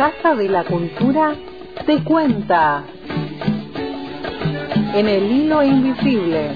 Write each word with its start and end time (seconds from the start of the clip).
Casa 0.00 0.34
de 0.34 0.48
la 0.48 0.64
Cultura 0.64 1.36
te 1.84 2.02
cuenta 2.02 2.84
en 4.94 5.06
el 5.06 5.30
hilo 5.30 5.62
invisible. 5.62 6.52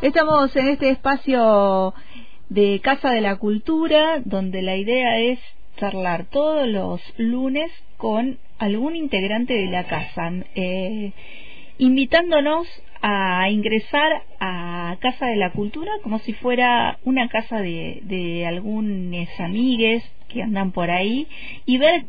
Estamos 0.00 0.54
en 0.54 0.68
este 0.68 0.90
espacio 0.90 1.92
de 2.50 2.80
Casa 2.84 3.10
de 3.10 3.20
la 3.20 3.34
Cultura, 3.34 4.22
donde 4.24 4.62
la 4.62 4.76
idea 4.76 5.18
es 5.18 5.40
charlar 5.76 6.26
todos 6.26 6.66
los 6.68 7.00
lunes 7.16 7.70
con 7.96 8.38
algún 8.58 8.96
integrante 8.96 9.54
de 9.54 9.66
la 9.66 9.84
casa, 9.84 10.32
eh, 10.54 11.12
invitándonos 11.78 12.66
a 13.02 13.50
ingresar 13.50 14.22
a 14.40 14.96
Casa 15.00 15.26
de 15.26 15.36
la 15.36 15.52
Cultura 15.52 15.90
como 16.02 16.18
si 16.20 16.32
fuera 16.32 16.98
una 17.04 17.28
casa 17.28 17.60
de, 17.60 18.00
de 18.02 18.46
algunos 18.46 19.28
amigues 19.38 20.02
que 20.28 20.42
andan 20.42 20.72
por 20.72 20.90
ahí 20.90 21.28
y 21.66 21.76
ver 21.78 22.06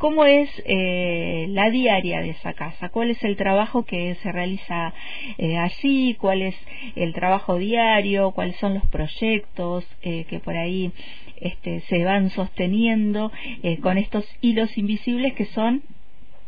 cómo 0.00 0.24
es 0.24 0.48
eh, 0.64 1.44
la 1.50 1.68
diaria 1.68 2.22
de 2.22 2.30
esa 2.30 2.54
casa, 2.54 2.88
cuál 2.88 3.10
es 3.10 3.22
el 3.22 3.36
trabajo 3.36 3.84
que 3.84 4.14
se 4.22 4.32
realiza 4.32 4.94
eh, 5.36 5.58
allí, 5.58 6.14
cuál 6.14 6.40
es 6.40 6.56
el 6.96 7.12
trabajo 7.12 7.58
diario, 7.58 8.30
cuáles 8.30 8.56
son 8.56 8.72
los 8.72 8.86
proyectos 8.86 9.86
eh, 10.00 10.24
que 10.24 10.40
por 10.40 10.56
ahí 10.56 10.90
este, 11.36 11.80
se 11.80 12.02
van 12.02 12.30
sosteniendo 12.30 13.30
eh, 13.62 13.78
con 13.80 13.98
estos 13.98 14.24
hilos 14.40 14.78
invisibles 14.78 15.34
que 15.34 15.44
son 15.44 15.82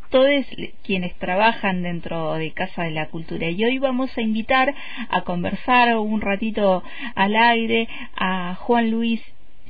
todos 0.08 0.46
quienes 0.82 1.14
trabajan 1.16 1.82
dentro 1.82 2.32
de 2.34 2.52
Casa 2.52 2.84
de 2.84 2.92
la 2.92 3.08
Cultura. 3.08 3.50
Y 3.50 3.62
hoy 3.64 3.78
vamos 3.78 4.16
a 4.16 4.22
invitar 4.22 4.74
a 5.10 5.22
conversar 5.24 5.98
un 5.98 6.22
ratito 6.22 6.82
al 7.14 7.36
aire 7.36 7.86
a 8.16 8.54
Juan 8.54 8.90
Luis 8.90 9.20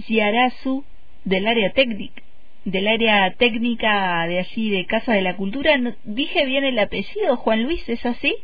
Giarazu 0.06 0.84
del 1.24 1.48
área 1.48 1.72
técnica 1.72 2.22
del 2.64 2.88
área 2.88 3.34
técnica 3.34 4.27
de 4.27 4.38
allí 4.38 4.70
de 4.70 4.86
Casa 4.86 5.12
de 5.12 5.22
la 5.22 5.36
Cultura. 5.36 5.78
¿Dije 6.05 6.46
bien 6.46 6.64
el 6.64 6.78
apellido, 6.78 7.36
Juan 7.36 7.64
Luis? 7.64 7.88
¿Es 7.88 8.05
así? 8.06 8.34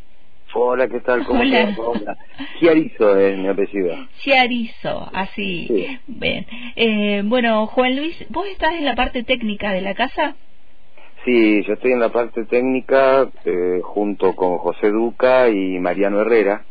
Hola, 0.54 0.88
¿qué 0.88 1.00
tal? 1.00 1.24
¿Cómo 1.24 1.40
Hola. 1.40 1.76
Hola. 1.78 2.16
Chiarizo 2.58 3.18
es 3.18 3.38
mi 3.38 3.48
apellido. 3.48 3.94
Chiarizo, 4.20 5.08
así. 5.12 5.98
Bien. 6.06 6.46
Eh, 6.74 7.22
bueno, 7.24 7.66
Juan 7.66 7.96
Luis, 7.96 8.16
¿vos 8.30 8.46
estás 8.48 8.74
en 8.74 8.84
la 8.84 8.94
parte 8.94 9.24
técnica 9.24 9.72
de 9.72 9.82
la 9.82 9.94
casa? 9.94 10.36
Sí, 11.24 11.62
yo 11.64 11.74
estoy 11.74 11.92
en 11.92 12.00
la 12.00 12.08
parte 12.10 12.44
técnica 12.44 13.28
eh, 13.44 13.80
junto 13.82 14.34
con 14.34 14.56
José 14.58 14.88
Duca 14.90 15.48
y 15.50 15.78
Mariano 15.78 16.20
Herrera. 16.20 16.64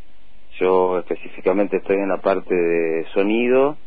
Yo 0.60 0.98
específicamente 1.00 1.78
estoy 1.78 1.98
en 1.98 2.10
la 2.10 2.18
parte 2.18 2.56
de 2.56 3.06
sonido 3.14 3.78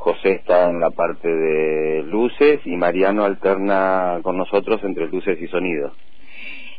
José 0.00 0.32
está 0.32 0.70
en 0.70 0.80
la 0.80 0.90
parte 0.90 1.28
de 1.28 2.02
luces 2.04 2.60
y 2.64 2.74
Mariano 2.74 3.22
alterna 3.22 4.20
con 4.22 4.38
nosotros 4.38 4.80
entre 4.82 5.08
luces 5.08 5.38
y 5.38 5.46
sonido. 5.48 5.92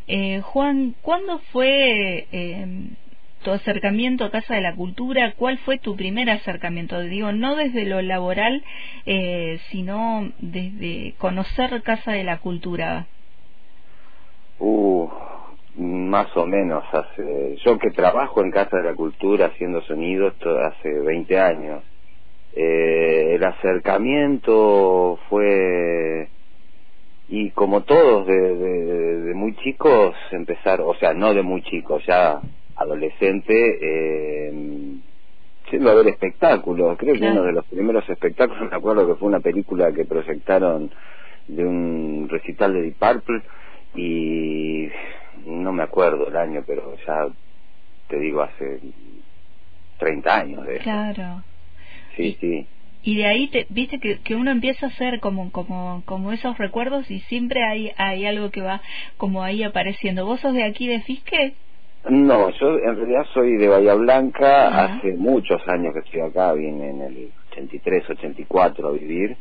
Eh, 0.07 0.41
Juan, 0.41 0.95
¿cuándo 1.03 1.37
fue 1.51 2.25
eh, 2.31 2.65
tu 3.43 3.51
acercamiento 3.51 4.25
a 4.25 4.31
Casa 4.31 4.55
de 4.55 4.61
la 4.61 4.75
Cultura? 4.75 5.35
¿Cuál 5.37 5.59
fue 5.59 5.77
tu 5.77 5.95
primer 5.95 6.31
acercamiento? 6.31 6.99
Digo, 6.99 7.31
no 7.31 7.55
desde 7.55 7.85
lo 7.85 8.01
laboral, 8.01 8.63
eh, 9.05 9.59
sino 9.69 10.31
desde 10.39 11.13
conocer 11.19 11.83
Casa 11.83 12.13
de 12.13 12.23
la 12.23 12.39
Cultura. 12.39 13.05
Uh, 14.57 15.07
más 15.77 16.35
o 16.35 16.47
menos. 16.47 16.83
Hace, 16.91 17.57
yo 17.63 17.77
que 17.77 17.91
trabajo 17.91 18.41
en 18.41 18.49
Casa 18.49 18.77
de 18.77 18.83
la 18.89 18.95
Cultura 18.95 19.45
haciendo 19.45 19.83
sonidos 19.83 20.33
hace 20.41 20.89
20 20.89 21.39
años 21.39 21.83
eh, 22.53 23.35
el 23.35 23.43
acercamiento 23.43 25.19
fue 25.29 26.29
y 27.29 27.51
como 27.51 27.81
todos 27.83 28.27
de, 28.27 28.55
de, 28.55 29.33
muy 29.33 29.55
chicos 29.55 30.13
empezar 30.31 30.81
o 30.81 30.93
sea 30.95 31.13
no 31.13 31.33
de 31.33 31.41
muy 31.41 31.61
chicos 31.63 32.03
ya 32.05 32.41
adolescente 32.75 33.53
eh, 33.81 34.53
siendo 35.69 35.89
a 35.89 35.95
ver 35.95 36.07
espectáculos. 36.07 36.97
Creo 36.97 37.15
que 37.15 37.27
uno 37.27 37.43
de 37.43 37.53
los 37.53 37.65
primeros 37.65 38.07
espectáculos 38.09 38.69
me 38.69 38.75
acuerdo 38.75 39.07
que 39.07 39.15
fue 39.15 39.29
una 39.29 39.39
película 39.39 39.91
que 39.93 40.05
proyectaron 40.05 40.91
de 41.47 41.65
un 41.65 42.27
recital 42.29 42.73
de 42.73 42.81
Deep 42.81 42.97
Purple 42.97 43.41
y 43.95 44.89
no 45.45 45.71
me 45.71 45.83
acuerdo 45.83 46.27
el 46.27 46.37
año 46.37 46.63
pero 46.67 46.95
ya 47.05 47.27
te 48.07 48.19
digo 48.19 48.41
hace 48.41 48.79
30 49.97 50.35
años 50.35 50.65
de 50.65 50.77
claro 50.79 51.43
sí, 52.21 52.37
sí. 52.39 52.67
Y 53.03 53.17
de 53.17 53.25
ahí, 53.25 53.47
te, 53.47 53.65
viste 53.69 53.99
que, 53.99 54.19
que 54.19 54.35
uno 54.35 54.51
empieza 54.51 54.85
a 54.85 54.89
hacer 54.89 55.19
como, 55.19 55.51
como, 55.51 56.03
como 56.05 56.31
esos 56.31 56.57
recuerdos 56.57 57.09
y 57.09 57.19
siempre 57.21 57.63
hay, 57.63 57.91
hay 57.97 58.25
algo 58.25 58.51
que 58.51 58.61
va 58.61 58.81
como 59.17 59.41
ahí 59.41 59.63
apareciendo. 59.63 60.25
¿Vos 60.25 60.39
sos 60.39 60.53
de 60.53 60.63
aquí 60.63 60.87
de 60.87 61.01
Fisque? 61.01 61.55
No, 62.09 62.49
yo 62.51 62.77
en 62.79 62.95
realidad 62.95 63.25
soy 63.33 63.57
de 63.57 63.67
Bahía 63.67 63.93
Blanca, 63.93 64.85
hace 64.85 65.13
muchos 65.13 65.61
años 65.67 65.93
que 65.93 65.99
estoy 65.99 66.21
acá, 66.21 66.53
vine 66.53 66.89
en 66.89 67.01
el 67.01 67.31
83, 67.51 68.09
84 68.09 68.87
a 68.87 68.91
vivir. 68.91 69.37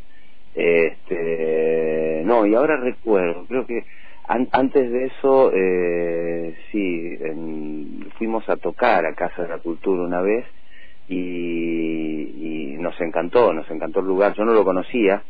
Este, 0.54 2.22
no, 2.24 2.44
y 2.44 2.54
ahora 2.54 2.76
recuerdo, 2.76 3.47
creo 3.47 3.66
que 3.66 3.84
antes 4.52 4.91
de 4.92 5.06
eso, 5.06 5.50
eh, 5.52 6.54
sí, 6.70 7.18
fuimos 8.18 8.48
a 8.48 8.56
tocar 8.56 9.04
a 9.04 9.14
Casa 9.14 9.42
de 9.42 9.48
la 9.48 9.58
Cultura 9.58 10.02
una 10.02 10.20
vez 10.20 10.44
y, 11.10 12.76
nos 12.78 12.98
encantó, 13.00 13.53
nos 13.53 13.71
encantó 13.71 14.00
el 14.00 14.06
lugar, 14.06 14.34
yo 14.34 14.44
no 14.44 14.53
lo 14.53 14.65
conocía, 14.65 15.22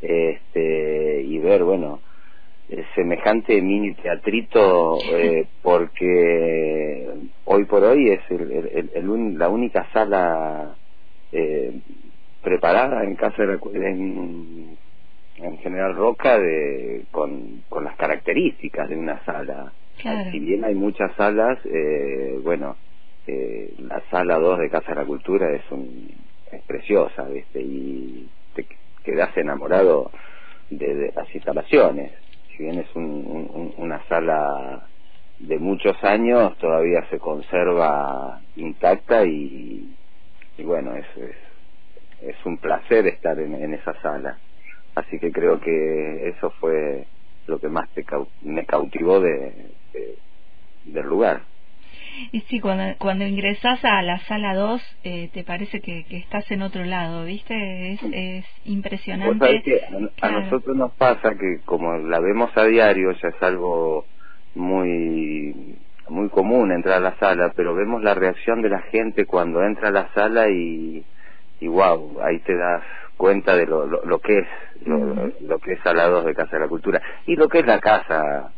este, 0.00 1.22
y 1.22 1.38
ver, 1.38 1.64
bueno, 1.64 2.00
eh, 2.68 2.84
semejante 2.94 3.60
mini 3.60 3.94
teatrito, 3.94 4.98
eh, 5.12 5.48
porque 5.62 7.08
hoy 7.44 7.64
por 7.64 7.82
hoy 7.84 8.10
es 8.10 8.20
el, 8.30 9.38
la 9.38 9.48
única 9.48 9.88
sala 9.92 10.76
eh, 11.32 11.80
preparada 12.40 13.04
en 13.04 13.16
casa 13.16 13.42
de, 13.44 13.58
en, 13.74 14.78
en 15.36 15.58
General 15.58 15.94
Roca 15.96 16.38
de, 16.38 17.06
con, 17.10 17.62
con 17.68 17.84
las 17.84 17.96
características 17.96 18.88
de 18.88 18.96
una 18.96 19.24
sala. 19.24 19.72
Si 20.30 20.38
bien 20.40 20.64
hay 20.64 20.74
muchas 20.74 21.14
salas, 21.16 21.58
eh, 21.64 22.38
bueno, 22.42 22.76
eh, 23.26 23.74
la 23.78 24.02
sala 24.10 24.38
2 24.38 24.58
de 24.58 24.70
Casa 24.70 24.90
de 24.90 25.00
la 25.00 25.06
Cultura 25.06 25.50
es, 25.52 25.62
un, 25.70 26.08
es 26.50 26.62
preciosa, 26.62 27.24
¿viste? 27.24 27.60
Y 27.60 28.28
te 28.54 28.66
quedas 29.04 29.36
enamorado 29.36 30.10
de, 30.70 31.12
las 31.14 31.32
instalaciones. 31.34 32.12
Si 32.48 32.64
bien 32.64 32.78
es 32.78 32.94
un, 32.94 33.74
una 33.78 34.02
sala 34.08 34.88
de 35.38 35.58
muchos 35.58 36.02
años, 36.04 36.56
todavía 36.58 37.04
se 37.10 37.18
conserva 37.18 38.40
intacta 38.56 39.24
y, 39.24 39.88
y 40.56 40.62
bueno, 40.64 40.94
es, 40.94 41.06
es, 42.22 42.36
un 42.44 42.58
placer 42.58 43.06
estar 43.06 43.38
en, 43.38 43.74
esa 43.74 43.94
sala. 44.02 44.38
Así 44.94 45.18
que 45.18 45.32
creo 45.32 45.60
que 45.60 46.28
eso 46.28 46.50
fue 46.60 47.06
lo 47.46 47.58
que 47.58 47.68
más 47.68 47.88
me 48.42 48.64
cautivó 48.66 49.20
de, 49.20 49.70
del 50.84 51.06
lugar. 51.06 51.42
Y 52.32 52.40
sí, 52.42 52.60
cuando, 52.60 52.96
cuando 52.98 53.26
ingresas 53.26 53.84
a 53.84 54.02
la 54.02 54.18
sala 54.20 54.54
2, 54.54 54.82
eh, 55.04 55.30
te 55.32 55.44
parece 55.44 55.80
que, 55.80 56.04
que, 56.04 56.18
estás 56.18 56.50
en 56.50 56.62
otro 56.62 56.84
lado, 56.84 57.24
¿viste? 57.24 57.92
Es, 57.92 58.00
es 58.12 58.44
impresionante. 58.64 59.82
a, 60.20 60.30
nosotros 60.30 60.76
nos 60.76 60.92
pasa 60.92 61.34
que 61.34 61.60
como 61.64 61.96
la 61.96 62.20
vemos 62.20 62.50
a 62.56 62.64
diario, 62.64 63.12
ya 63.12 63.28
es 63.28 63.42
algo 63.42 64.06
muy 64.54 65.76
muy 66.08 66.28
común 66.28 66.72
entrar 66.72 66.96
a 66.96 67.00
la 67.00 67.16
sala, 67.18 67.52
pero 67.56 67.74
vemos 67.74 68.02
la 68.02 68.14
reacción 68.14 68.60
de 68.60 68.68
la 68.68 68.80
gente 68.80 69.24
cuando 69.24 69.62
entra 69.62 69.88
a 69.88 69.92
la 69.92 70.08
sala 70.12 70.50
y, 70.50 71.04
y 71.60 71.68
wow, 71.68 72.20
ahí 72.22 72.38
te 72.40 72.54
das 72.54 72.82
cuenta 73.16 73.56
de 73.56 73.66
lo, 73.66 73.86
lo, 73.86 74.18
que 74.18 74.38
es, 74.38 74.48
lo, 74.84 75.30
lo, 75.40 75.58
que 75.58 75.74
es 75.74 75.80
Sala 75.82 76.08
2 76.08 76.24
de 76.24 76.34
Casa 76.34 76.56
de 76.56 76.62
la 76.64 76.68
Cultura 76.68 77.00
y 77.26 77.36
lo 77.36 77.48
que 77.48 77.60
es 77.60 77.66
la 77.66 77.78
casa 77.78 78.52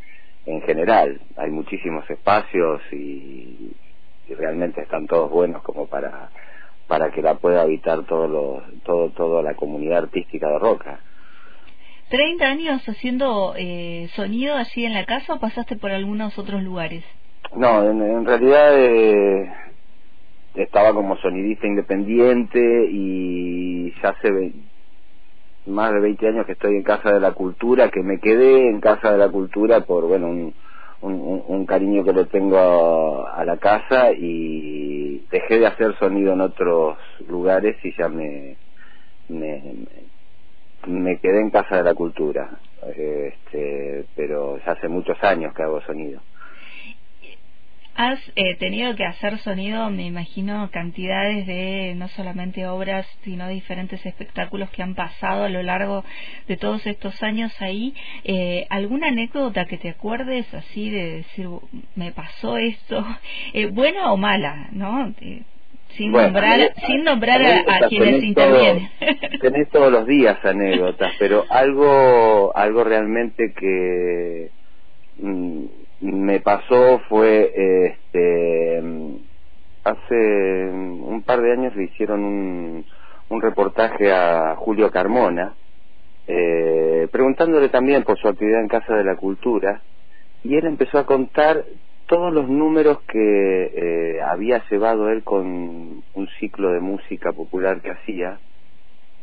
en 0.47 0.63
general. 0.63 1.21
Hay 1.37 1.51
muchísimos 1.51 2.09
espacios 2.11 2.81
y, 2.93 3.73
realmente 4.37 4.81
están 4.81 5.07
todos 5.07 5.31
buenos 5.31 5.63
como 5.63 5.87
para 5.87 6.31
para 6.89 7.11
que 7.11 7.23
la 7.23 7.35
pueda 7.37 7.63
habitar 7.63 8.05
todo 8.05 8.27
lo, 8.27 8.63
todo 8.85 9.11
toda 9.11 9.43
la 9.43 9.55
comunidad 9.55 9.99
artística 10.05 10.49
de 10.49 10.59
Roca. 10.59 11.01
¿30 12.11 12.43
años 12.43 12.89
haciendo 12.89 13.55
eh, 13.57 14.09
sonido 14.15 14.57
allí 14.57 14.85
en 14.85 14.93
la 14.93 15.05
casa 15.05 15.35
o 15.35 15.41
pasaste 15.41 15.77
por 15.77 15.91
algunos 15.91 16.39
otros 16.39 16.63
lugares? 16.63 17.05
No, 17.57 17.89
en, 17.89 18.25
realidad 18.25 18.73
eh, 18.77 19.53
estaba 20.55 20.93
como 20.93 21.17
sonidista 21.19 21.67
independiente 21.67 22.89
y 22.91 23.93
ya 24.03 24.11
hace 24.11 24.53
más 25.67 25.93
de 25.93 26.01
20 26.01 26.29
años 26.29 26.47
que 26.47 26.53
estoy 26.53 26.77
en 26.77 26.83
Casa 26.83 27.13
de 27.13 27.21
la 27.21 27.33
Cultura, 27.33 27.91
que 27.91 28.03
me 28.03 28.21
quedé 28.21 28.69
en 28.69 28.81
Casa 28.81 29.13
de 29.13 29.19
la 29.19 29.29
Cultura 29.31 29.81
por, 29.81 30.07
bueno, 30.07 30.29
un, 30.29 30.55
un, 31.01 31.67
cariño 31.67 32.05
que 32.05 32.13
le 32.13 32.25
tengo 32.27 33.27
a, 33.27 33.45
la 33.45 33.57
casa 33.59 34.13
y 34.13 35.25
dejé 35.31 35.59
de 35.59 35.67
hacer 35.67 35.97
sonido 35.99 36.33
en 36.33 36.41
otros 36.41 36.97
lugares 37.29 37.77
y 37.85 37.95
ya 37.97 38.09
me, 38.09 38.57
me, 39.29 39.75
me 40.87 41.19
quedé 41.19 41.41
en 41.41 41.51
Casa 41.51 41.77
de 41.77 41.83
la 41.83 41.95
Cultura. 41.95 42.59
Este, 42.97 44.05
pero 44.15 44.59
ya 44.59 44.73
hace 44.73 44.89
muchos 44.89 45.23
años 45.23 45.55
que 45.55 45.63
hago 45.63 45.81
sonido. 45.83 46.21
Has 47.97 48.19
eh, 48.35 48.57
tenido 48.57 48.97
que 48.97 49.05
hacer 49.05 49.39
sonido, 49.39 49.89
me 49.89 50.07
imagino, 50.07 50.69
cantidades 50.73 51.47
de 51.47 51.95
no 51.97 52.09
solamente 52.09 52.67
obras, 52.67 53.07
sino 53.23 53.49
diferentes 53.49 54.05
espectáculos 54.05 54.69
que 54.71 54.83
han 54.83 54.97
pasado 54.97 55.45
a 55.45 55.49
lo 55.49 55.63
largo 55.63 56.05
de 56.49 56.57
todos 56.57 56.85
estos 56.89 57.23
años 57.23 57.55
ahí. 57.63 57.95
Eh, 58.25 58.67
¿Alguna 58.69 59.09
anécdota 59.09 59.67
que 59.67 59.79
te 59.79 59.91
acuerdes 59.91 60.53
así 60.53 60.91
de 60.91 61.19
decir, 61.19 61.49
me 61.95 62.11
pasó 62.11 62.57
esto, 62.57 63.07
eh, 63.53 63.67
buena 63.67 64.13
o 64.13 64.17
mala, 64.17 64.69
¿no? 64.73 65.15
sin 65.91 66.11
nombrar, 66.11 66.75
sin 66.89 67.05
nombrar 67.05 67.41
a, 67.43 67.89
quienes 67.89 68.25
intervienen. 68.25 68.89
tenés 69.41 69.69
todos 69.71 69.93
los 69.93 70.05
días 70.09 70.45
anécdotas, 70.45 71.13
pero 71.21 71.45
algo, 71.49 72.51
algo 72.57 72.83
realmente 72.83 73.53
que... 73.57 74.51
Mm, 75.19 75.84
me 76.01 76.41
pasó 76.41 77.01
fue 77.09 77.53
este 77.87 78.83
hace 79.85 80.71
un 80.71 81.23
par 81.27 81.43
de 81.43 81.53
años 81.53 81.77
le 81.77 81.85
hicieron 81.85 82.25
un, 82.25 82.85
un 83.29 83.43
reportaje 83.43 84.13
a 84.13 84.57
Julio 84.57 84.91
Carmona 84.91 85.55
eh, 86.27 87.07
preguntándole 87.13 87.69
también 87.69 88.03
por 88.03 88.19
su 88.19 88.29
actividad 88.29 88.61
en 88.61 88.69
Casa 88.69 88.95
de 88.95 89.05
la 89.05 89.17
Cultura 89.17 89.83
y 90.43 90.57
él 90.57 90.67
empezó 90.67 90.99
a 90.99 91.07
contar 91.07 91.65
todos 92.07 92.33
los 92.33 92.49
números 92.49 93.01
que 93.09 93.73
eh, 93.75 94.23
había 94.23 94.63
llevado 94.71 95.11
él 95.11 95.23
con 95.23 96.03
un 96.15 96.29
ciclo 96.39 96.73
de 96.73 96.81
música 96.81 97.33
popular 97.33 97.81
que 97.81 97.91
hacía 97.91 98.39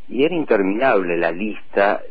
y 0.08 0.26
era 0.26 0.36
interminable 0.36 1.18
la 1.18 1.32
lista 1.32 2.02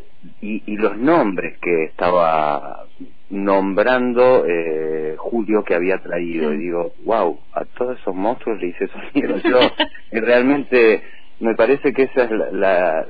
y, 0.41 0.63
y 0.67 0.77
los 0.77 0.97
nombres 0.99 1.59
que 1.59 1.85
estaba 1.85 2.85
nombrando 3.31 4.45
eh, 4.47 5.15
Julio 5.17 5.63
que 5.65 5.75
había 5.75 5.99
traído 5.99 6.53
y 6.53 6.59
digo, 6.59 6.93
wow, 7.05 7.39
a 7.53 7.65
todos 7.65 7.99
esos 7.99 8.15
monstruos 8.15 8.61
le 8.61 8.69
hice 8.69 8.89
sonido 8.89 9.37
yo. 9.45 9.59
y 10.13 10.21
realmente 10.21 11.03
me 11.39 11.55
parece 11.55 11.93
que 11.93 12.03
esa 12.05 12.25
es 12.25 12.31
la, 12.53 13.07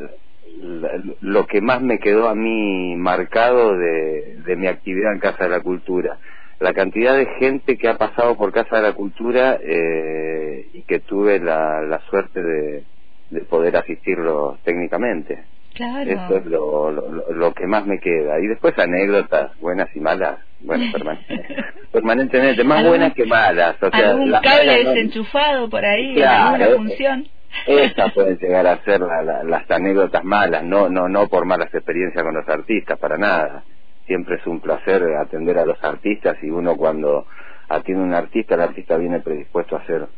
lo 1.21 1.47
que 1.47 1.61
más 1.61 1.81
me 1.83 1.99
quedó 1.99 2.29
a 2.29 2.35
mí 2.35 2.95
marcado 2.97 3.77
de, 3.77 4.39
de 4.45 4.57
mi 4.57 4.67
actividad 4.67 5.13
en 5.13 5.21
Casa 5.21 5.45
de 5.45 5.51
la 5.51 5.61
Cultura. 5.61 6.19
La 6.59 6.75
cantidad 6.75 7.17
de 7.17 7.27
gente 7.39 7.79
que 7.79 7.89
ha 7.89 7.97
pasado 7.97 8.37
por 8.37 8.53
Casa 8.53 8.77
de 8.77 8.83
la 8.83 8.93
Cultura 8.93 9.59
eh, 9.63 10.69
y 10.75 10.83
que 10.83 11.01
tuve 11.01 11.41
la, 11.41 11.81
la 11.81 12.01
suerte 12.11 12.43
de, 12.43 12.85
de 13.31 13.41
poder 13.43 13.77
asistirlos 13.77 14.63
técnicamente. 14.63 15.45
Claro. 15.75 16.11
Eso 16.11 16.37
es 16.37 16.47
lo, 16.47 16.91
lo, 16.91 17.55
que 17.55 17.67
más 17.67 17.87
me 17.87 18.01
queda. 18.01 18.41
Y 18.41 18.49
después 18.49 18.77
anécdotas, 18.79 19.59
buenas 19.61 19.89
y 19.95 20.01
malas, 20.01 20.41
bueno, 20.61 20.85
permanentemente, 21.93 22.65
más 22.65 22.85
buenas 22.85 23.15
que 23.15 23.25
malas. 23.25 23.77
O 23.83 23.91
sea, 23.91 24.11
¿Algún 24.11 24.33
cable 24.43 24.85
desenchufado 24.85 25.71
por 25.71 25.85
ahí 25.85 26.19
en 26.19 26.25
alguna 26.25 26.67
función? 26.77 27.29
Esas 27.67 28.13
pueden 28.15 28.39
llegar 28.39 28.67
a 28.67 28.83
ser 28.85 29.01
las 29.01 29.71
anécdotas 29.71 30.25
malas, 30.25 30.65
no, 30.65 30.89
no, 30.89 31.09
no 31.09 31.29
por 31.29 31.45
malas 31.45 31.73
experiencias 31.73 32.23
con 32.23 32.35
los 32.35 32.49
artistas, 32.49 32.99
para 32.99 33.17
nada. 33.17 33.65
Siempre 34.07 34.37
es 34.37 34.47
un 34.47 34.61
placer 34.61 35.03
atender 35.17 35.59
a 35.59 35.65
los 35.65 35.83
artistas 35.85 36.37
y 36.43 36.51
uno 36.51 36.77
cuando 36.77 37.27
atiende 37.69 38.03
a 38.03 38.07
un 38.07 38.15
artista, 38.15 38.57
el 38.57 38.63
artista 38.63 38.97
viene 38.97 39.21
predispuesto 39.21 39.77
a 39.77 39.81
hacer 39.81 40.09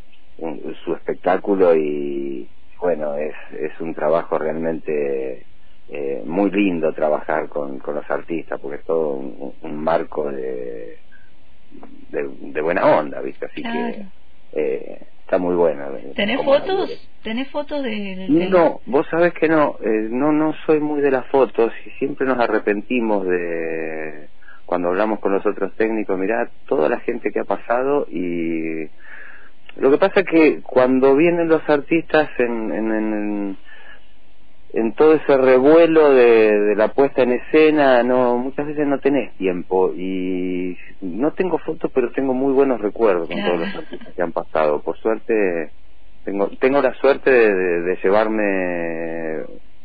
su 0.84 0.94
espectáculo 0.94 1.76
y, 1.76 2.48
bueno, 2.82 3.14
es, 3.14 3.34
es 3.52 3.80
un 3.80 3.94
trabajo 3.94 4.36
realmente 4.38 5.46
eh, 5.88 6.22
muy 6.26 6.50
lindo 6.50 6.92
trabajar 6.92 7.48
con, 7.48 7.78
con 7.78 7.94
los 7.94 8.10
artistas, 8.10 8.58
porque 8.60 8.78
es 8.78 8.84
todo 8.84 9.10
un, 9.10 9.76
marco 9.76 10.30
de, 10.30 10.98
de, 12.10 12.60
buena 12.60 12.84
onda, 12.98 13.20
¿viste? 13.20 13.46
Así 13.46 13.62
que 13.62 14.06
eh, 14.52 14.98
está 15.20 15.38
muy 15.38 15.54
bueno. 15.54 15.86
¿Tenés 16.16 16.44
fotos? 16.44 17.08
¿Tenés 17.22 17.48
fotos 17.50 17.84
de, 17.84 18.26
No, 18.50 18.80
vos 18.86 19.06
sabés 19.10 19.32
que 19.34 19.48
no, 19.48 19.76
eh, 19.80 20.08
no, 20.10 20.32
no 20.32 20.52
soy 20.66 20.80
muy 20.80 21.00
de 21.00 21.12
las 21.12 21.26
fotos 21.28 21.72
y 21.86 21.90
siempre 21.98 22.26
nos 22.26 22.38
arrepentimos 22.38 23.26
de 23.26 24.28
cuando 24.66 24.88
hablamos 24.88 25.20
con 25.20 25.32
los 25.32 25.44
otros 25.46 25.72
técnicos, 25.76 26.18
mirá 26.18 26.48
toda 26.66 26.88
la 26.88 26.98
gente 27.00 27.30
que 27.30 27.40
ha 27.40 27.44
pasado 27.44 28.06
y 28.10 28.88
lo 29.76 29.90
que 29.90 29.98
pasa 29.98 30.20
es 30.20 30.26
que 30.26 30.60
cuando 30.62 31.16
vienen 31.16 31.48
los 31.48 31.66
artistas 31.68 32.28
en, 32.38 32.72
en, 32.72 33.56
en, 34.74 34.92
todo 34.92 35.14
ese 35.14 35.36
revuelo 35.36 36.12
de, 36.12 36.74
la 36.76 36.88
puesta 36.88 37.22
en 37.22 37.32
escena, 37.32 38.02
no 38.02 38.36
muchas 38.36 38.66
veces 38.66 38.86
no 38.86 38.98
tenés 38.98 39.32
tiempo 39.36 39.92
y 39.94 40.76
no 41.00 41.32
tengo 41.32 41.58
fotos, 41.58 41.90
pero 41.94 42.10
tengo 42.12 42.34
muy 42.34 42.52
buenos 42.52 42.80
recuerdos 42.80 43.28
con 43.28 43.40
todos 43.42 43.60
los 43.60 43.74
artistas 43.74 44.14
que 44.14 44.22
han 44.22 44.32
pasado. 44.32 44.82
Por 44.82 44.98
suerte, 44.98 45.70
tengo 46.24 46.48
tengo 46.60 46.82
la 46.82 46.92
suerte 46.94 47.30
de, 47.30 47.98
llevarme 48.02 49.44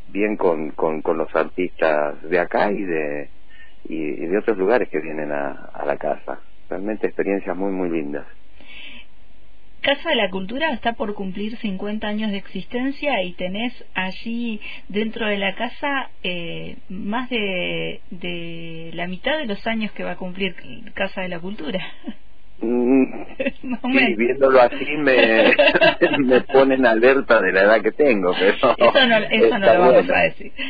bien 0.10 0.36
con, 0.36 0.72
con, 0.72 1.02
con, 1.02 1.18
los 1.18 1.34
artistas 1.34 2.22
de 2.30 2.40
acá 2.40 2.72
y 2.72 2.84
de 2.84 3.30
y, 3.86 4.26
de 4.26 4.38
otros 4.38 4.58
lugares 4.58 4.90
que 4.90 5.00
vienen 5.00 5.32
a, 5.32 5.70
a 5.74 5.86
la 5.86 5.96
casa. 5.96 6.42
Realmente 6.70 7.08
experiencias 7.08 7.56
muy 7.56 7.72
muy 7.72 7.90
lindas. 7.90 8.26
Casa 9.82 10.10
de 10.10 10.16
la 10.16 10.30
Cultura 10.30 10.72
está 10.74 10.94
por 10.94 11.14
cumplir 11.14 11.58
50 11.58 12.08
años 12.08 12.32
de 12.32 12.38
existencia 12.38 13.22
y 13.24 13.34
tenés 13.34 13.74
allí 13.94 14.60
dentro 14.90 15.28
de 15.28 15.38
la 15.38 15.56
casa 15.56 16.10
eh, 16.24 16.78
más 16.90 17.30
de, 17.30 18.02
de 18.10 18.92
la 18.94 19.08
mitad 19.08 19.38
de 19.38 19.46
los 19.46 19.66
años 19.66 19.92
que 19.94 20.04
va 20.04 20.12
a 20.12 20.18
cumplir 20.18 20.56
Casa 20.94 21.22
de 21.22 21.30
la 21.30 21.40
Cultura. 21.40 21.80
Mm, 22.60 23.04
sí, 23.92 24.16
viéndolo 24.16 24.62
así 24.62 24.98
me, 24.98 25.54
me 26.20 26.42
ponen 26.42 26.86
alerta 26.86 27.40
de 27.40 27.52
la 27.52 27.62
edad 27.62 27.82
que 27.82 27.92
tengo, 27.92 28.34
pero 28.38 28.52
eso 28.52 28.76
no, 29.08 29.18
eso 29.18 29.60
no 29.60 29.74
lo 29.74 29.80
vamos 29.80 30.10
a 30.10 30.20
decir. 30.22 30.52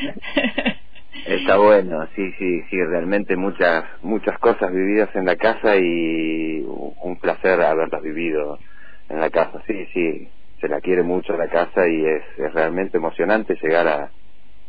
Está 1.25 1.57
bueno, 1.57 2.07
sí, 2.15 2.31
sí, 2.37 2.61
sí, 2.69 2.77
realmente 2.83 3.35
muchas 3.35 3.83
muchas 4.01 4.37
cosas 4.39 4.71
vividas 4.71 5.09
en 5.15 5.25
la 5.25 5.35
casa 5.35 5.75
y 5.75 6.61
un 6.61 7.17
placer 7.19 7.59
haberlas 7.61 8.01
vivido 8.01 8.59
en 9.09 9.19
la 9.19 9.29
casa, 9.29 9.61
sí, 9.67 9.85
sí, 9.93 10.27
se 10.59 10.67
la 10.67 10.81
quiere 10.81 11.03
mucho 11.03 11.37
la 11.37 11.47
casa 11.47 11.87
y 11.87 12.05
es, 12.05 12.23
es 12.37 12.53
realmente 12.53 12.97
emocionante 12.97 13.57
llegar 13.61 13.87
a, 13.87 14.11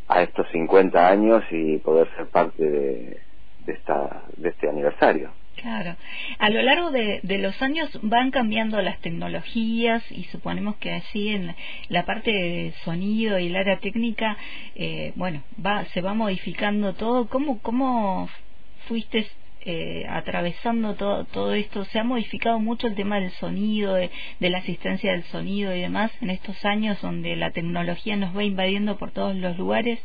a 0.07 0.21
estos 0.23 0.47
50 0.51 1.07
años 1.07 1.43
y 1.51 1.77
poder 1.77 2.07
ser 2.15 2.27
parte 2.27 2.63
de, 2.63 3.19
de, 3.65 3.73
esta, 3.73 4.23
de 4.37 4.49
este 4.49 4.69
aniversario. 4.69 5.31
Claro. 5.55 5.97
A 6.37 6.49
lo 6.49 6.61
largo 6.61 6.91
de, 6.91 7.19
de, 7.21 7.37
los 7.37 7.61
años 7.61 7.89
van 8.01 8.31
cambiando 8.31 8.81
las 8.81 8.97
tecnologías 9.01 10.09
y 10.09 10.23
suponemos 10.25 10.77
que 10.77 10.93
así 10.93 11.29
en 11.29 11.53
la 11.89 12.05
parte 12.05 12.31
de 12.31 12.73
sonido 12.85 13.37
y 13.39 13.47
el 13.47 13.55
área 13.57 13.77
técnica, 13.79 14.37
eh, 14.75 15.11
bueno, 15.15 15.43
va, 15.63 15.83
se 15.87 15.99
va 15.99 16.13
modificando 16.13 16.93
todo. 16.93 17.27
¿Cómo, 17.27 17.59
cómo 17.61 18.29
fuiste 18.87 19.27
eh, 19.65 20.05
atravesando 20.09 20.95
todo, 20.95 21.25
todo 21.25 21.53
esto, 21.53 21.83
se 21.85 21.99
ha 21.99 22.03
modificado 22.03 22.59
mucho 22.59 22.87
el 22.87 22.95
tema 22.95 23.19
del 23.19 23.31
sonido, 23.31 23.95
de, 23.95 24.09
la 24.39 24.59
asistencia 24.59 25.11
del 25.11 25.23
sonido 25.23 25.75
y 25.75 25.81
demás 25.81 26.11
en 26.21 26.29
estos 26.29 26.63
años 26.65 27.01
donde 27.01 27.35
la 27.35 27.51
tecnología 27.51 28.15
nos 28.15 28.35
va 28.35 28.43
invadiendo 28.43 28.97
por 28.97 29.11
todos 29.11 29.35
los 29.35 29.57
lugares. 29.57 29.99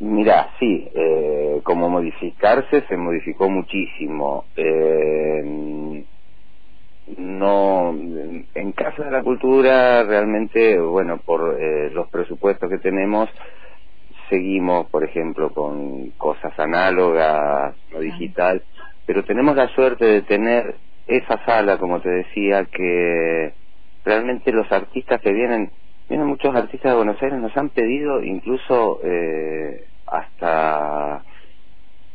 Mira, 0.00 0.50
sí, 0.58 0.88
eh, 0.94 1.60
como 1.62 1.88
modificarse 1.88 2.82
se 2.88 2.96
modificó 2.96 3.48
muchísimo. 3.48 4.46
Eh, 4.56 6.04
no, 7.16 7.90
en 8.54 8.72
Casa 8.72 9.04
de 9.04 9.10
la 9.10 9.22
Cultura 9.22 10.02
realmente, 10.04 10.78
bueno, 10.78 11.18
por 11.18 11.56
eh, 11.60 11.90
los 11.90 12.08
presupuestos 12.08 12.70
que 12.70 12.78
tenemos, 12.78 13.28
seguimos, 14.28 14.88
por 14.90 15.04
ejemplo, 15.04 15.50
con 15.50 16.10
cosas 16.12 16.58
análogas 16.58 17.74
o 17.94 18.00
digital, 18.00 18.62
pero 19.06 19.24
tenemos 19.24 19.56
la 19.56 19.68
suerte 19.68 20.04
de 20.04 20.22
tener 20.22 20.76
esa 21.06 21.44
sala, 21.44 21.78
como 21.78 22.00
te 22.00 22.08
decía, 22.08 22.64
que 22.64 23.54
realmente 24.04 24.52
los 24.52 24.70
artistas 24.70 25.20
que 25.20 25.32
vienen, 25.32 25.70
vienen 26.08 26.26
muchos 26.26 26.54
artistas 26.54 26.92
de 26.92 26.96
Buenos 26.96 27.22
Aires, 27.22 27.38
nos 27.38 27.56
han 27.56 27.70
pedido 27.70 28.22
incluso 28.22 29.00
eh, 29.02 29.84
hasta 30.06 31.24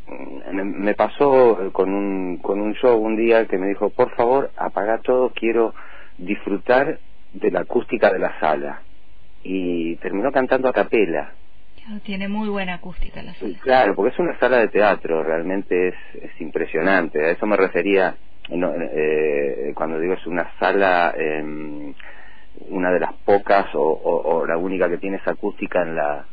mm, 0.07 0.61
me 0.61 0.93
pasó 0.93 1.71
con 1.71 1.93
un 1.93 2.37
con 2.37 2.61
un 2.61 2.73
show 2.75 2.97
un 2.97 3.15
día 3.15 3.45
que 3.47 3.57
me 3.57 3.67
dijo 3.67 3.89
por 3.89 4.15
favor 4.15 4.51
apaga 4.57 4.99
todo 4.99 5.31
quiero 5.33 5.73
disfrutar 6.17 6.99
de 7.33 7.51
la 7.51 7.61
acústica 7.61 8.11
de 8.11 8.19
la 8.19 8.39
sala 8.39 8.81
y 9.43 9.95
terminó 9.97 10.31
cantando 10.31 10.69
a 10.69 10.73
capela 10.73 11.33
Tiene 12.03 12.27
muy 12.27 12.49
buena 12.49 12.75
acústica 12.75 13.21
la 13.21 13.33
sala. 13.33 13.57
Claro, 13.61 13.95
porque 13.95 14.13
es 14.13 14.19
una 14.19 14.37
sala 14.39 14.57
de 14.57 14.67
teatro, 14.67 15.23
realmente 15.23 15.89
es, 15.89 15.95
es 16.21 16.41
impresionante. 16.41 17.23
A 17.23 17.31
eso 17.31 17.45
me 17.45 17.55
refería 17.55 18.15
eh, 18.49 19.73
cuando 19.75 19.99
digo 19.99 20.13
es 20.13 20.25
una 20.25 20.49
sala, 20.59 21.13
eh, 21.17 21.93
una 22.69 22.91
de 22.91 22.99
las 22.99 23.13
pocas 23.25 23.67
o, 23.73 23.81
o, 23.81 24.45
la 24.45 24.57
única 24.57 24.89
que 24.89 24.97
tiene 24.97 25.17
esa 25.17 25.31
acústica 25.31 25.81
en 25.81 25.95
la, 25.95 26.25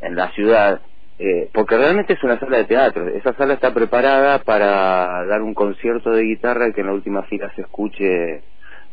en 0.00 0.16
la 0.16 0.30
ciudad. 0.30 0.80
Eh, 1.18 1.50
porque 1.52 1.76
realmente 1.76 2.14
es 2.14 2.22
una 2.24 2.38
sala 2.38 2.58
de 2.58 2.64
teatro. 2.64 3.08
Esa 3.08 3.34
sala 3.34 3.54
está 3.54 3.74
preparada 3.74 4.38
para 4.38 5.24
dar 5.26 5.42
un 5.42 5.54
concierto 5.54 6.10
de 6.10 6.22
guitarra 6.22 6.68
y 6.68 6.72
que 6.72 6.80
en 6.80 6.86
la 6.86 6.94
última 6.94 7.22
fila 7.24 7.52
se 7.54 7.62
escuche 7.62 8.42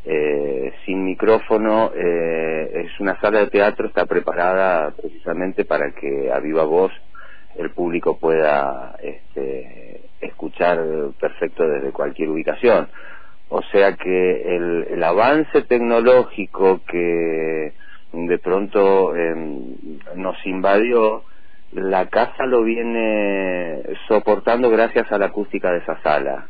eh, 0.09 0.71
sin 0.85 1.03
micrófono. 1.03 1.91
Eh, 1.93 2.85
es 2.85 2.99
una 3.01 3.19
sala 3.19 3.39
de 3.39 3.47
teatro, 3.47 3.87
está 3.87 4.05
preparada 4.05 4.91
precisamente 4.91 5.65
para 5.65 5.91
que 5.91 6.31
a 6.31 6.39
viva 6.39 6.63
voz 6.63 6.93
el 7.57 7.71
público 7.71 8.17
pueda 8.17 8.95
este, 9.01 10.01
escuchar 10.21 10.79
perfecto 11.19 11.67
desde 11.67 11.91
cualquier 11.91 12.29
ubicación. 12.29 12.87
O 13.49 13.61
sea 13.63 13.97
que 13.97 14.55
el, 14.55 15.03
avance 15.03 15.61
tecnológico 15.63 16.81
que 16.85 17.73
de 18.13 18.37
pronto 18.39 19.13
em, 19.13 19.75
nos 20.15 20.37
invadió, 20.45 21.23
la 21.73 22.07
casa 22.07 22.45
lo 22.45 22.63
viene 22.63 23.83
soportando 24.07 24.69
gracias 24.69 25.11
a 25.11 25.17
la 25.17 25.27
acústica 25.27 25.71
de 25.71 25.79
esa 25.79 26.01
sala. 26.01 26.47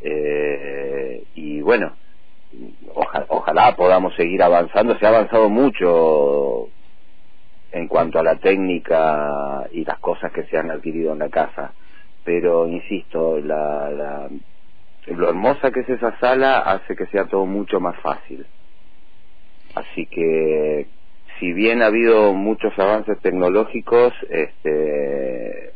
Eh, 0.00 1.24
y 1.34 1.60
bueno, 1.62 1.96
ojalá 3.28 3.76
podamos 3.76 4.14
seguir 4.14 4.42
avanzando. 4.42 4.98
Se 4.98 5.06
ha 5.06 5.10
avanzado 5.10 5.48
mucho 5.48 6.68
en 7.72 7.88
cuanto 7.88 8.18
a 8.18 8.22
la 8.22 8.36
técnica 8.36 9.66
y 9.72 9.84
las 9.84 9.98
cosas 9.98 10.32
que 10.32 10.44
se 10.44 10.58
han 10.58 10.70
adquirido 10.70 11.12
en 11.12 11.20
la 11.20 11.28
casa. 11.28 11.72
Pero, 12.24 12.68
insisto, 12.68 13.40
la, 13.40 13.90
la, 13.90 14.28
lo 15.06 15.28
hermosa 15.28 15.70
que 15.70 15.80
es 15.80 15.88
esa 15.88 16.18
sala 16.20 16.58
hace 16.58 16.94
que 16.94 17.06
sea 17.06 17.24
todo 17.24 17.46
mucho 17.46 17.80
más 17.80 17.96
fácil. 18.00 18.46
Así 19.74 20.06
que, 20.06 20.86
si 21.40 21.52
bien 21.52 21.82
ha 21.82 21.86
habido 21.86 22.34
muchos 22.34 22.78
avances 22.78 23.18
tecnológicos, 23.20 24.12
este, 24.28 25.72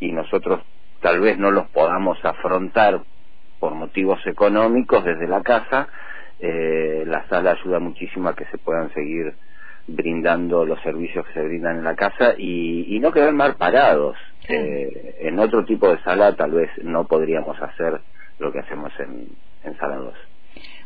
y 0.00 0.12
nosotros 0.12 0.60
tal 1.00 1.20
vez 1.20 1.38
no 1.38 1.50
los 1.50 1.68
podamos 1.68 2.22
afrontar 2.24 3.00
por 3.58 3.74
motivos 3.74 4.18
económicos 4.26 5.04
desde 5.04 5.26
la 5.26 5.42
casa, 5.42 5.88
eh, 6.38 7.04
la 7.06 7.26
sala 7.28 7.52
ayuda 7.52 7.78
muchísimo 7.78 8.28
a 8.28 8.34
que 8.34 8.44
se 8.46 8.58
puedan 8.58 8.92
seguir 8.92 9.34
brindando 9.86 10.66
los 10.66 10.80
servicios 10.82 11.24
que 11.26 11.34
se 11.34 11.42
brindan 11.42 11.78
en 11.78 11.84
la 11.84 11.94
casa 11.94 12.34
y, 12.36 12.98
no 13.00 13.12
quedar 13.12 13.32
mal 13.32 13.54
parados. 13.54 14.16
Eh, 14.48 15.16
en 15.20 15.38
otro 15.38 15.64
tipo 15.64 15.88
de 15.88 16.02
sala 16.02 16.34
tal 16.34 16.52
vez 16.52 16.70
no 16.82 17.06
podríamos 17.06 17.60
hacer 17.60 18.00
lo 18.38 18.52
que 18.52 18.60
hacemos 18.60 18.92
en, 18.98 19.28
en 19.64 19.76
sala 19.76 19.96
2. 19.96 20.14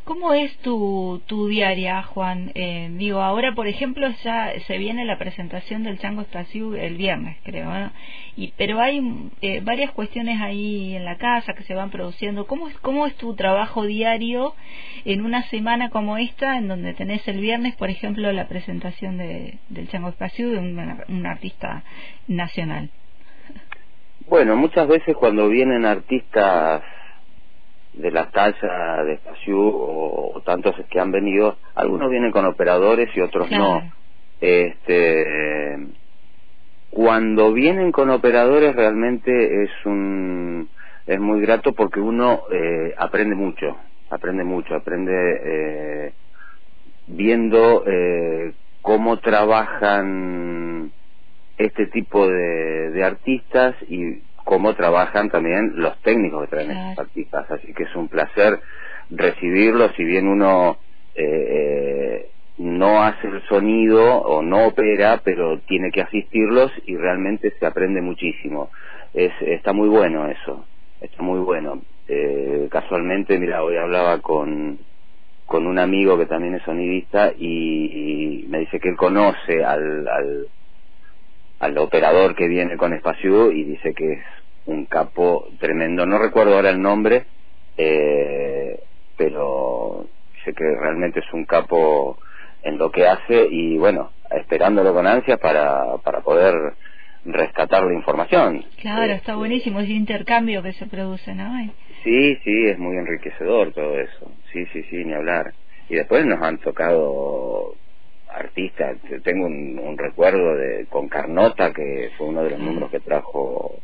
¿Cómo 0.05 0.33
es 0.33 0.57
tu, 0.59 1.23
tu 1.27 1.47
diaria, 1.47 2.03
Juan? 2.03 2.51
Eh, 2.55 2.91
digo, 2.95 3.21
ahora, 3.21 3.55
por 3.55 3.67
ejemplo, 3.67 4.09
ya 4.25 4.53
se 4.67 4.79
viene 4.79 5.05
la 5.05 5.19
presentación 5.19 5.85
del 5.85 5.99
Chango 5.99 6.23
Stasiu 6.25 6.75
el 6.75 6.97
viernes, 6.97 7.37
creo, 7.45 7.71
y, 8.37 8.53
pero 8.57 8.81
hay 8.81 9.31
eh, 9.43 9.61
varias 9.63 9.93
cuestiones 9.93 10.41
ahí 10.41 10.97
en 10.97 11.05
la 11.05 11.17
casa 11.17 11.53
que 11.53 11.63
se 11.65 11.75
van 11.75 11.91
produciendo. 11.91 12.47
¿Cómo 12.47 12.69
es, 12.69 12.77
¿Cómo 12.79 13.07
es 13.07 13.15
tu 13.17 13.35
trabajo 13.35 13.85
diario 13.85 14.55
en 15.05 15.25
una 15.25 15.43
semana 15.45 15.91
como 15.91 16.17
esta, 16.17 16.57
en 16.59 16.67
donde 16.67 16.95
tenés 16.95 17.27
el 17.29 17.41
viernes, 17.41 17.77
por 17.77 17.91
ejemplo, 17.91 18.33
la 18.33 18.49
presentación 18.49 19.19
de, 19.19 19.59
del 19.69 19.89
Chango 19.89 20.11
Stasiu 20.13 20.51
de 20.51 20.59
un 20.59 21.27
artista 21.27 21.85
nacional? 22.27 22.91
Bueno, 24.29 24.57
muchas 24.57 24.87
veces 24.87 25.17
cuando 25.17 25.49
vienen 25.49 25.85
artistas 25.85 26.83
de 27.93 28.11
la 28.11 28.31
talla 28.31 29.03
de 29.05 29.15
Espacio 29.15 29.59
o, 29.59 30.43
tantos 30.45 30.75
que 30.91 31.01
han 31.01 31.11
venido, 31.11 31.57
algunos 31.75 32.11
vienen 32.11 32.33
con 32.33 32.45
operadores 32.47 33.09
y 33.15 33.21
otros 33.21 33.51
no. 33.51 33.83
Este, 34.41 35.77
cuando 36.91 37.53
vienen 37.53 37.93
con 37.93 38.11
operadores 38.11 38.75
realmente 38.75 39.65
es 39.65 39.71
un 39.85 40.69
es 41.07 41.19
muy 41.19 41.41
grato 41.41 41.73
porque 41.73 42.01
uno 42.01 42.45
eh, 42.53 42.95
aprende 42.97 43.35
mucho, 43.35 43.77
aprende 44.11 44.45
mucho, 44.45 44.75
aprende 44.75 45.13
eh, 45.45 46.13
viendo 47.09 47.85
eh, 47.87 48.53
cómo 48.81 49.19
trabajan 49.19 50.93
este 51.59 51.87
tipo 51.87 52.29
de, 52.29 52.91
de 52.91 53.05
artistas 53.05 53.75
y 53.89 54.23
cómo 54.45 54.75
trabajan 54.75 55.31
también 55.31 55.73
los 55.77 56.01
técnicos 56.03 56.43
que 56.43 56.51
traen 56.51 56.71
estas 56.71 56.99
artistas. 56.99 57.51
Así 57.51 57.73
que 57.73 57.85
es 57.85 57.95
un 57.95 58.09
placer 58.09 58.61
recibirlos, 59.11 59.93
si 59.97 60.05
bien 60.05 60.29
uno 60.29 60.79
eh, 61.15 61.25
eh, 61.25 62.31
no 62.59 63.03
hace 63.03 63.27
el 63.27 63.43
sonido 63.49 64.19
o 64.19 64.43
no 64.43 64.67
opera, 64.67 65.21
pero 65.25 65.59
tiene 65.61 65.91
que 65.91 66.03
asistirlos 66.03 66.71
y 66.87 66.97
realmente 66.97 67.53
se 67.59 67.67
aprende 67.67 68.03
muchísimo. 68.03 68.71
Es, 69.15 69.33
está 69.41 69.73
muy 69.73 69.89
bueno 69.89 70.29
eso, 70.29 70.67
está 71.01 71.23
muy 71.23 71.41
bueno. 71.41 71.83
Eh, 72.07 72.69
casualmente, 72.71 73.39
mira, 73.39 73.63
hoy 73.63 73.77
hablaba 73.77 74.21
con, 74.21 74.79
con 75.47 75.67
un 75.67 75.79
amigo 75.79 76.19
que 76.19 76.27
también 76.27 76.55
es 76.55 76.63
sonidista 76.63 77.33
y, 77.37 78.45
me 78.49 78.59
dice 78.61 78.81
que 78.81 78.89
él 78.91 78.97
conoce 78.97 79.65
al, 79.65 80.07
al, 80.09 80.47
al 81.61 81.79
operador 81.79 82.35
que 82.35 82.49
viene 82.49 82.77
con 82.77 82.93
Espacio 82.95 83.53
y 83.53 83.65
dice 83.65 83.93
que 83.95 84.13
es 84.13 84.25
un 84.65 84.87
capo 84.87 85.47
tremendo. 85.61 86.07
No 86.07 86.19
recuerdo 86.19 86.57
ahora 86.57 86.71
el 86.71 86.81
nombre, 86.81 87.27
eh, 87.77 88.81
pero 89.17 90.07
sé 90.45 90.53
que 90.55 90.65
realmente 90.65 91.21
es 91.21 91.33
un 91.33 91.45
capo 91.45 92.19
en 92.63 92.79
lo 92.79 92.91
que 92.91 93.07
hace 93.07 93.47
y 93.51 93.77
bueno, 93.79 94.13
esperándolo 94.31 94.95
con 94.95 95.07
ansias 95.07 95.39
para, 95.39 95.99
para 95.99 96.23
poder 96.23 96.55
rescatar 97.25 97.85
la 97.85 97.95
información. 97.95 98.65
Claro, 98.81 99.13
está 99.13 99.33
este, 99.33 99.35
buenísimo 99.35 99.81
ese 99.81 99.93
intercambio 99.93 100.63
que 100.63 100.73
se 100.73 100.87
produce, 100.87 101.35
¿no? 101.35 101.53
Sí, 102.03 102.37
sí, 102.43 102.67
es 102.67 102.79
muy 102.79 102.97
enriquecedor 102.97 103.73
todo 103.73 103.99
eso. 103.99 104.33
Sí, 104.53 104.65
sí, 104.73 104.83
sí, 104.85 105.05
ni 105.05 105.13
hablar. 105.13 105.53
Y 105.91 105.97
después 105.97 106.25
nos 106.25 106.41
han 106.41 106.59
tocado 106.59 107.75
artistas. 108.33 108.97
Tengo 109.23 109.47
un, 109.47 109.79
un 109.79 109.99
recuerdo 109.99 110.57
de 110.57 110.87
con 110.87 111.09
Carnota, 111.09 111.73
que 111.73 112.11
fue 112.17 112.29
uno 112.29 112.43
de 112.43 112.51
los 112.51 112.61
números 112.61 112.91
que 112.91 113.01
trajo 113.01 113.81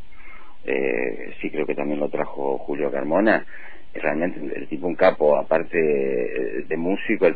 eh, 0.66 1.34
sí 1.40 1.48
creo 1.48 1.64
que 1.64 1.76
también 1.76 2.00
lo 2.00 2.08
trajo 2.08 2.58
Julio 2.58 2.90
Carmona, 2.90 3.46
realmente 3.94 4.40
el 4.40 4.66
tipo 4.66 4.88
un 4.88 4.96
capo, 4.96 5.38
aparte 5.38 5.78
de 5.78 6.76
músico, 6.76 7.28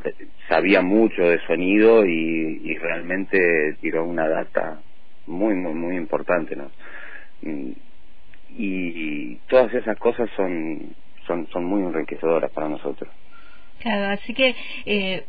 sabía 0.48 0.82
mucho 0.82 1.22
de 1.22 1.38
sonido 1.46 2.04
y, 2.04 2.76
realmente 2.80 3.76
tiró 3.80 4.04
una 4.04 4.26
data 4.26 4.80
muy, 5.26 5.54
muy, 5.54 5.74
muy 5.74 5.96
importante, 5.96 6.56
¿no? 6.56 6.70
Mm, 7.42 7.72
y, 8.56 9.36
todas 9.48 9.72
esas 9.74 9.96
cosas 9.98 10.28
son, 10.34 10.94
son, 11.26 11.46
son 11.48 11.64
muy 11.64 11.82
enriquecedoras 11.82 12.50
para 12.50 12.68
nosotros. 12.68 13.08
Claro, 13.80 14.12
así 14.14 14.34
que 14.34 14.54
eh, 14.86 15.24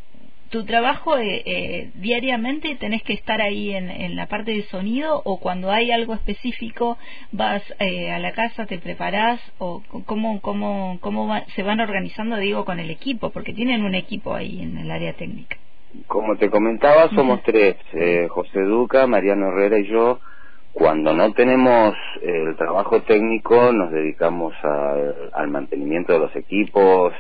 tu 0.51 0.65
trabajo 0.65 1.17
eh, 1.17 1.41
eh, 1.45 1.91
diariamente 1.95 2.75
tenés 2.75 3.01
que 3.03 3.13
estar 3.13 3.41
ahí 3.41 3.73
en, 3.73 3.89
en, 3.89 4.17
la 4.17 4.27
parte 4.27 4.51
de 4.51 4.63
sonido 4.63 5.21
o 5.23 5.39
cuando 5.39 5.71
hay 5.71 5.91
algo 5.91 6.13
específico 6.13 6.97
vas 7.31 7.63
eh, 7.79 8.11
a 8.11 8.19
la 8.19 8.33
casa, 8.33 8.65
te 8.65 8.77
preparás 8.77 9.39
o 9.59 9.81
cómo, 10.05 10.41
cómo, 10.41 10.97
cómo 10.99 11.33
se 11.55 11.63
van 11.63 11.79
organizando, 11.79 12.35
digo, 12.35 12.65
con 12.65 12.79
el 12.79 12.91
equipo, 12.91 13.29
porque 13.29 13.53
tienen 13.53 13.85
un 13.85 13.95
equipo 13.95 14.35
ahí 14.35 14.61
en 14.61 14.77
el 14.77 14.91
área 14.91 15.13
técnica. 15.13 15.55
Como 16.07 16.35
te 16.35 16.49
comentaba, 16.49 17.09
somos 17.09 17.41
tres, 17.43 17.77
eh, 17.93 18.27
José 18.29 18.61
Duca, 18.61 19.07
Mariano 19.07 19.47
Herrera 19.47 19.79
y 19.79 19.87
yo. 19.87 20.19
Cuando 20.73 21.13
no 21.13 21.33
tenemos 21.33 21.95
el 22.21 22.55
trabajo 22.55 23.01
técnico, 23.01 23.73
nos 23.73 23.91
dedicamos 23.91 24.53
al 25.33 25.49
mantenimiento 25.49 26.13
de 26.13 26.19
los 26.19 26.35
equipos, 26.37 27.13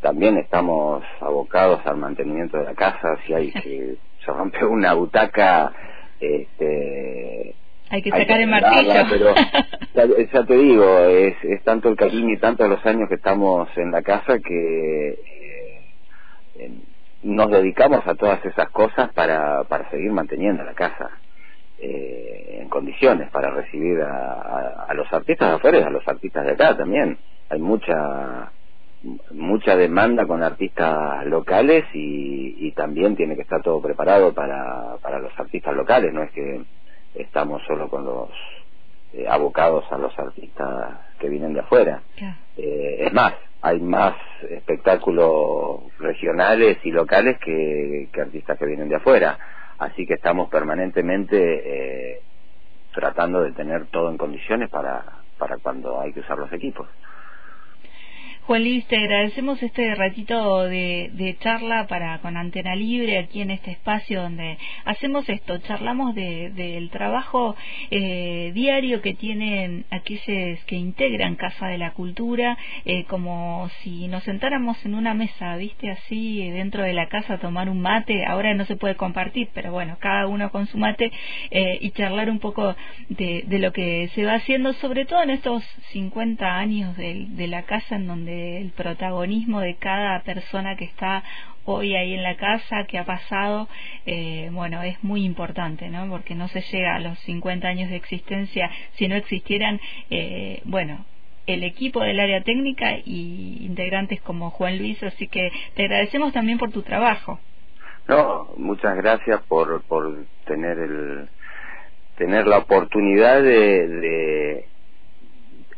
también 0.00 0.36
estamos 0.38 1.04
abocados 1.20 1.80
al 1.84 1.96
mantenimiento 1.96 2.58
de 2.58 2.64
la 2.64 2.74
casa, 2.74 3.18
si 3.26 3.34
hay 3.34 3.52
que 3.62 3.96
se 4.24 4.32
rompe 4.32 4.64
una 4.64 4.94
butaca, 4.94 5.72
este, 6.20 7.54
hay 7.90 8.02
que 8.02 8.10
sacar 8.10 8.40
el 8.40 8.48
martillo. 8.48 8.92
Pero 9.10 9.34
ya, 10.32 10.44
te 10.44 10.56
digo, 10.56 10.98
es, 11.00 11.34
es 11.42 11.62
tanto 11.64 11.88
el 11.88 11.96
cariño 11.96 12.34
y 12.34 12.38
tantos 12.38 12.68
los 12.68 12.84
años 12.86 13.08
que 13.08 13.16
estamos 13.16 13.68
en 13.76 13.90
la 13.90 14.02
casa 14.02 14.38
que 14.38 15.18
eh, 16.56 16.70
nos 17.22 17.50
dedicamos 17.50 18.06
a 18.06 18.14
todas 18.14 18.44
esas 18.44 18.70
cosas 18.70 19.12
para, 19.12 19.64
para 19.64 19.90
seguir 19.90 20.12
manteniendo 20.12 20.62
la 20.62 20.74
casa 20.74 21.10
eh, 21.78 22.58
en 22.60 22.68
condiciones 22.68 23.28
para 23.30 23.50
recibir 23.50 24.00
a, 24.02 24.84
a 24.88 24.94
los 24.94 25.12
artistas 25.12 25.48
de 25.48 25.54
afuera 25.56 25.78
y 25.80 25.82
a 25.82 25.90
los 25.90 26.06
artistas 26.06 26.44
de 26.44 26.52
acá 26.52 26.76
también. 26.76 27.18
Hay 27.48 27.58
mucha 27.58 28.52
mucha 29.32 29.76
demanda 29.76 30.26
con 30.26 30.42
artistas 30.42 31.24
locales 31.26 31.84
y, 31.94 32.66
y, 32.66 32.72
también 32.72 33.16
tiene 33.16 33.34
que 33.34 33.42
estar 33.42 33.62
todo 33.62 33.80
preparado 33.80 34.34
para, 34.34 34.96
para 35.00 35.18
los 35.18 35.32
artistas 35.38 35.74
locales, 35.74 36.12
no 36.12 36.22
es 36.22 36.30
que 36.32 36.62
estamos 37.14 37.62
solo 37.66 37.88
con 37.88 38.04
los 38.04 38.28
eh, 39.12 39.26
abocados 39.28 39.84
a 39.90 39.98
los 39.98 40.16
artistas 40.16 40.98
que 41.18 41.28
vienen 41.28 41.52
de 41.52 41.60
afuera. 41.60 42.02
Eh, 42.56 42.96
es 43.00 43.12
más, 43.12 43.34
hay 43.60 43.80
más 43.80 44.14
espectáculos 44.48 45.80
regionales 45.98 46.78
y 46.84 46.92
locales 46.92 47.38
que, 47.40 48.08
artistas 48.20 48.56
que 48.56 48.66
vienen 48.66 48.88
de 48.88 48.96
afuera. 48.96 49.36
Así 49.78 50.06
que 50.06 50.14
estamos 50.14 50.48
permanentemente 50.48 51.38
eh, 52.14 52.20
tratando 52.94 53.42
de 53.42 53.52
tener 53.52 53.86
todo 53.86 54.10
en 54.10 54.16
condiciones 54.16 54.70
para, 54.70 55.04
para 55.38 55.56
cuando 55.56 56.00
hay 56.00 56.12
que 56.12 56.20
usar 56.20 56.38
los 56.38 56.52
equipos. 56.52 56.86
Juan 58.50 58.64
Luis, 58.64 58.84
te 58.86 58.96
agradecemos 58.96 59.62
este 59.62 59.94
ratito 59.94 60.64
de, 60.64 61.36
charla 61.38 61.86
para 61.86 62.18
con 62.18 62.36
Antena 62.36 62.74
Libre 62.74 63.16
aquí 63.18 63.42
en 63.42 63.52
este 63.52 63.70
espacio 63.70 64.22
donde 64.22 64.58
hacemos 64.84 65.28
esto, 65.28 65.58
charlamos 65.58 66.16
del 66.16 66.90
trabajo 66.90 67.54
eh, 67.92 68.50
diario 68.52 69.02
que 69.02 69.14
tienen 69.14 69.84
aquellos 69.92 70.64
que 70.64 70.74
integran 70.74 71.36
Casa 71.36 71.68
de 71.68 71.78
la 71.78 71.92
Cultura, 71.92 72.58
eh, 72.84 73.04
como 73.04 73.70
si 73.84 74.08
nos 74.08 74.24
sentáramos 74.24 74.84
en 74.84 74.96
una 74.96 75.14
mesa, 75.14 75.54
viste, 75.54 75.88
así 75.88 76.50
dentro 76.50 76.82
de 76.82 76.92
la 76.92 77.06
casa 77.06 77.34
a 77.34 77.38
tomar 77.38 77.68
un 77.68 77.80
mate, 77.80 78.26
ahora 78.26 78.52
no 78.54 78.64
se 78.64 78.74
puede 78.74 78.96
compartir, 78.96 79.50
pero 79.54 79.70
bueno, 79.70 79.96
cada 80.00 80.26
uno 80.26 80.50
con 80.50 80.66
su 80.66 80.76
mate 80.76 81.12
eh, 81.52 81.78
y 81.80 81.92
charlar 81.92 82.28
un 82.28 82.40
poco 82.40 82.74
de, 83.10 83.44
lo 83.60 83.72
que 83.72 84.08
se 84.16 84.24
va 84.24 84.34
haciendo, 84.34 84.72
sobre 84.72 85.04
todo 85.04 85.22
en 85.22 85.30
estos 85.30 85.62
50 85.92 86.58
años 86.58 86.96
de 86.96 87.46
la 87.46 87.62
casa 87.62 87.94
en 87.94 88.08
donde 88.08 88.39
el 88.60 88.70
protagonismo 88.70 89.60
de 89.60 89.76
cada 89.76 90.20
persona 90.22 90.76
que 90.76 90.84
está 90.84 91.22
hoy 91.64 91.94
ahí 91.94 92.14
en 92.14 92.22
la 92.22 92.36
casa, 92.36 92.84
que 92.84 92.98
ha 92.98 93.04
pasado, 93.04 93.68
eh, 94.06 94.48
bueno, 94.52 94.82
es 94.82 95.02
muy 95.04 95.24
importante, 95.24 95.88
¿no? 95.88 96.08
Porque 96.08 96.34
no 96.34 96.48
se 96.48 96.62
llega 96.62 96.96
a 96.96 97.00
los 97.00 97.18
50 97.20 97.68
años 97.68 97.90
de 97.90 97.96
existencia 97.96 98.70
si 98.94 99.08
no 99.08 99.14
existieran, 99.16 99.80
eh, 100.10 100.60
bueno, 100.64 101.04
el 101.46 101.64
equipo 101.64 102.02
del 102.02 102.20
área 102.20 102.42
técnica 102.42 102.98
y 103.04 103.58
integrantes 103.62 104.20
como 104.22 104.50
Juan 104.50 104.78
Luis, 104.78 105.02
así 105.02 105.26
que 105.26 105.50
te 105.74 105.84
agradecemos 105.84 106.32
también 106.32 106.58
por 106.58 106.70
tu 106.70 106.82
trabajo. 106.82 107.40
No, 108.08 108.48
muchas 108.56 108.96
gracias 108.96 109.40
por, 109.42 109.82
por 109.84 110.24
tener 110.46 110.78
el 110.78 111.28
tener 112.16 112.46
la 112.46 112.58
oportunidad 112.58 113.42
de 113.42 113.88
de, 113.88 114.64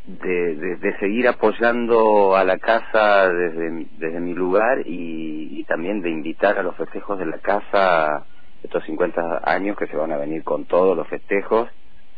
de, 0.07 0.97
seguir 0.99 1.29
apoyando 1.29 2.37
a 2.37 2.45
la 2.45 2.59
casa 2.59 3.29
desde, 3.29 3.87
desde 3.99 4.21
mi 4.21 4.35
lugar 4.35 4.83
y, 4.85 5.65
también 5.69 6.03
de 6.03 6.11
invitar 6.11 6.59
a 6.59 6.63
los 6.63 6.77
festejos 6.77 7.19
de 7.19 7.27
la 7.27 7.39
casa 7.39 8.27
estos 8.63 8.85
50 8.85 9.41
años 9.45 9.77
que 9.77 9.87
se 9.87 9.97
van 9.97 10.13
a 10.13 10.19
venir 10.19 10.45
con 10.45 10.65
todos 10.67 10.97
los 10.97 11.09
festejos, 11.09 11.69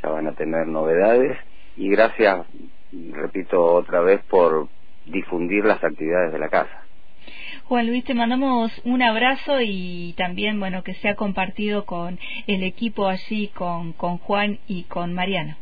ya 0.02 0.08
van 0.08 0.26
a 0.26 0.32
tener 0.32 0.66
novedades 0.66 1.38
y 1.76 1.88
gracias, 1.88 2.46
repito 3.12 3.62
otra 3.62 4.00
vez, 4.00 4.22
por 4.24 4.68
difundir 5.06 5.64
las 5.64 5.82
actividades 5.84 6.32
de 6.32 6.38
la 6.38 6.48
casa. 6.48 6.82
Juan 7.64 7.86
Luis, 7.86 8.04
te 8.04 8.14
mandamos 8.14 8.72
un 8.84 9.02
abrazo 9.02 9.60
y 9.60 10.14
también, 10.16 10.58
bueno, 10.58 10.82
que 10.82 10.94
sea 10.94 11.14
compartido 11.14 11.84
con 11.84 12.18
el 12.46 12.62
equipo 12.62 13.06
allí, 13.06 13.48
con, 13.48 13.92
con 13.92 14.18
Juan 14.18 14.58
y 14.66 14.84
con 14.84 15.14
Mariano. 15.14 15.56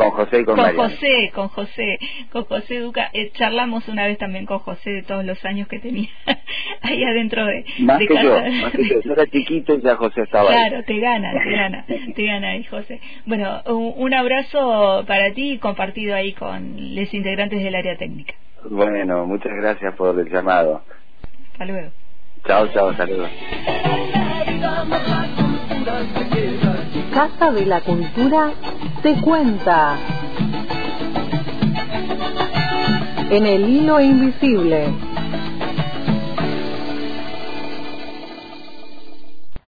Con 0.00 0.10
José 0.12 0.40
y 0.40 0.44
con, 0.44 0.56
con 0.56 0.76
José, 0.76 1.30
con 1.34 1.48
José, 1.48 1.98
con 2.32 2.44
José 2.44 2.78
Duca. 2.80 3.10
Eh, 3.12 3.30
charlamos 3.34 3.86
una 3.88 4.06
vez 4.06 4.16
también 4.16 4.46
con 4.46 4.58
José 4.60 4.90
de 4.90 5.02
todos 5.02 5.24
los 5.26 5.44
años 5.44 5.68
que 5.68 5.78
tenía 5.78 6.08
ahí 6.82 7.04
adentro 7.04 7.44
de, 7.44 7.64
más 7.80 7.98
que 7.98 8.06
Yo, 8.08 8.40
más 8.62 8.72
que 8.72 8.88
yo. 8.88 9.12
era 9.12 9.26
chiquito 9.26 9.74
y 9.74 9.82
ya 9.82 9.96
José 9.96 10.22
estaba 10.22 10.48
Claro, 10.48 10.82
te 10.84 10.98
gana, 10.98 11.32
te 11.32 11.50
gana, 11.56 11.84
te 12.14 12.26
gana 12.26 12.48
ahí 12.48 12.64
José. 12.64 12.98
Bueno, 13.26 13.62
un, 13.66 14.14
abrazo 14.14 15.04
para 15.06 15.32
ti 15.34 15.58
compartido 15.58 16.14
ahí 16.14 16.32
con 16.32 16.94
los 16.94 17.12
integrantes 17.12 17.62
del 17.62 17.74
área 17.74 17.96
técnica. 17.96 18.34
Bueno, 18.68 19.26
muchas 19.26 19.52
gracias 19.60 19.94
por 19.96 20.18
el 20.18 20.30
llamado. 20.30 20.82
Hasta 21.52 21.64
luego. 21.64 21.90
Chao, 22.46 22.68
chao, 22.68 22.94
saludos. 22.94 23.30
Casa 27.12 27.50
de 27.50 27.66
la 27.66 27.80
Cultura 27.80 28.52
te 29.02 29.20
cuenta. 29.20 29.96
En 33.30 33.46
el 33.46 33.68
hilo 33.68 34.00
invisible. 34.00 35.09